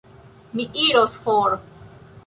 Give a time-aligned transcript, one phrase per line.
[0.55, 1.57] Mi iros for.